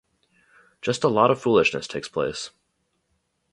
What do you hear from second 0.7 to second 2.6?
Just a lot of foolishness takes place.